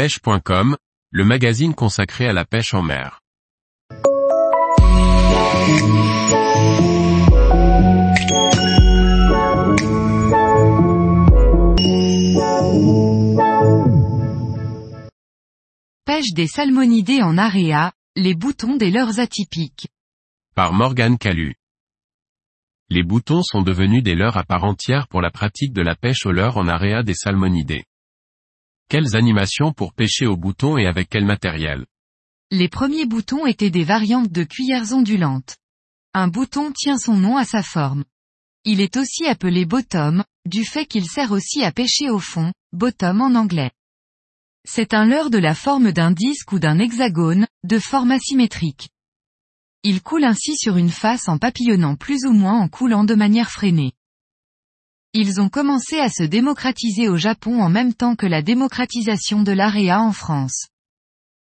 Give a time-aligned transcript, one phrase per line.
[0.00, 0.78] pêche.com,
[1.10, 3.20] le magazine consacré à la pêche en mer.
[16.06, 19.88] Pêche des salmonidés en area, les boutons des leurres atypiques.
[20.54, 21.56] Par Morgane Calu.
[22.88, 26.24] Les boutons sont devenus des leurres à part entière pour la pratique de la pêche
[26.24, 27.84] au leurre en area des salmonidés.
[28.90, 31.86] Quelles animations pour pêcher au bouton et avec quel matériel?
[32.50, 35.58] Les premiers boutons étaient des variantes de cuillères ondulantes.
[36.12, 38.04] Un bouton tient son nom à sa forme.
[38.64, 43.20] Il est aussi appelé bottom, du fait qu'il sert aussi à pêcher au fond, bottom
[43.20, 43.70] en anglais.
[44.68, 48.88] C'est un leurre de la forme d'un disque ou d'un hexagone, de forme asymétrique.
[49.84, 53.52] Il coule ainsi sur une face en papillonnant plus ou moins en coulant de manière
[53.52, 53.92] freinée.
[55.12, 59.50] Ils ont commencé à se démocratiser au Japon en même temps que la démocratisation de
[59.50, 60.68] l'AREA en France.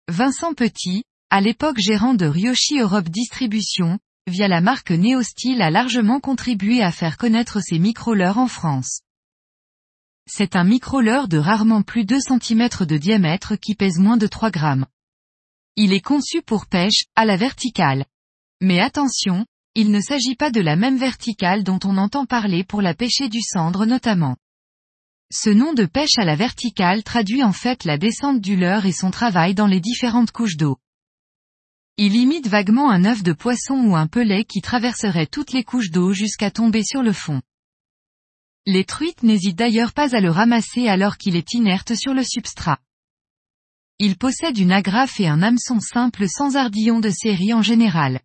[0.08, 6.20] Vincent Petit, à l'époque gérant de Ryoshi Europe Distribution, via la marque Neostyle a largement
[6.20, 9.02] contribué à faire connaître ces micro-leurres en France.
[10.26, 14.50] C'est un micro-leurre de rarement plus 2 cm de diamètre qui pèse moins de 3
[14.50, 14.86] grammes.
[15.76, 18.06] Il est conçu pour pêche, à la verticale.
[18.62, 22.82] Mais attention, il ne s'agit pas de la même verticale dont on entend parler pour
[22.82, 24.36] la pêcher du cendre notamment.
[25.32, 28.92] Ce nom de pêche à la verticale traduit en fait la descente du leurre et
[28.92, 30.78] son travail dans les différentes couches d'eau.
[31.96, 35.90] Il imite vaguement un œuf de poisson ou un pelet qui traverserait toutes les couches
[35.90, 37.40] d'eau jusqu'à tomber sur le fond.
[38.66, 42.78] Les truites n'hésitent d'ailleurs pas à le ramasser alors qu'il est inerte sur le substrat.
[44.00, 48.20] Il possède une agrafe et un hameçon simple sans ardillon de série en général.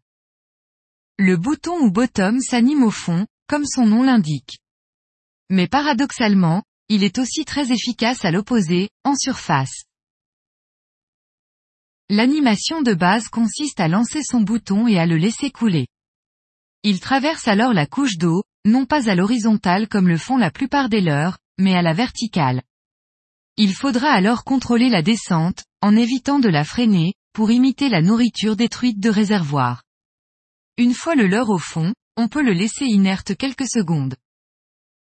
[1.18, 4.60] Le bouton ou bottom s'anime au fond, comme son nom l'indique.
[5.50, 9.86] Mais paradoxalement, il est aussi très efficace à l'opposé, en surface.
[12.10, 15.88] L'animation de base consiste à lancer son bouton et à le laisser couler.
[16.84, 20.90] Il traverse alors la couche d'eau, non pas à l'horizontale comme le font la plupart
[20.90, 22.62] des leurs, mais à la verticale.
[23.56, 28.58] Il faudra alors contrôler la descente, en évitant de la freiner, pour imiter la nourriture
[28.58, 29.85] détruite de réservoir.
[30.78, 34.16] Une fois le leurre au fond, on peut le laisser inerte quelques secondes.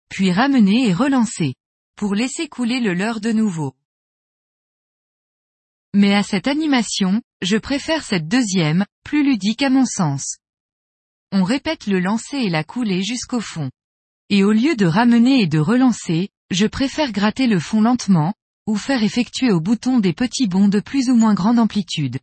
[0.09, 1.55] Puis ramener et relancer.
[1.97, 3.73] Pour laisser couler le leurre de nouveau.
[5.93, 10.37] Mais à cette animation, je préfère cette deuxième, plus ludique à mon sens.
[11.31, 13.71] On répète le lancer et la couler jusqu'au fond.
[14.29, 18.33] Et au lieu de ramener et de relancer, je préfère gratter le fond lentement,
[18.67, 22.19] ou faire effectuer au bouton des petits bonds de plus ou moins grande amplitude.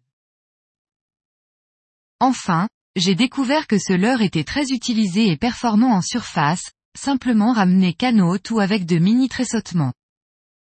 [2.21, 7.95] Enfin, j'ai découvert que ce leurre était très utilisé et performant en surface, simplement ramené
[7.95, 9.95] canot ou avec de mini tressautements.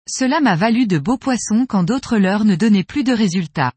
[0.07, 3.73] Cela m'a valu de beaux poissons quand d'autres leurres ne donnaient plus de résultats.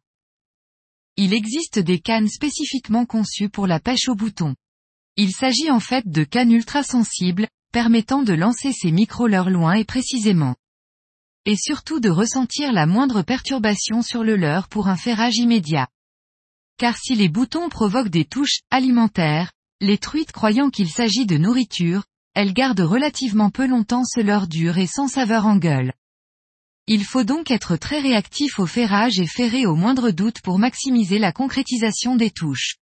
[1.17, 4.55] Il existe des cannes spécifiquement conçues pour la pêche au bouton.
[5.17, 9.85] Il s'agit en fait de cannes ultra sensibles, permettant de lancer ces micro-leurres loin et
[9.85, 10.55] précisément.
[11.45, 15.89] Et surtout de ressentir la moindre perturbation sur le leurre pour un ferrage immédiat.
[16.79, 22.05] Car si les boutons provoquent des touches alimentaires, les truites croyant qu'il s'agit de nourriture,
[22.35, 25.93] elles gardent relativement peu longtemps ce leurre dur et sans saveur en gueule.
[26.87, 31.19] Il faut donc être très réactif au ferrage et ferrer au moindre doute pour maximiser
[31.19, 32.77] la concrétisation des touches.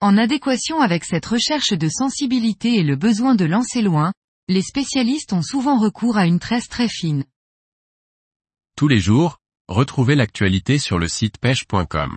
[0.00, 4.14] En adéquation avec cette recherche de sensibilité et le besoin de lancer loin,
[4.48, 7.24] les spécialistes ont souvent recours à une tresse très fine.
[8.74, 9.36] Tous les jours,
[9.68, 12.16] retrouvez l'actualité sur le site pêche.com.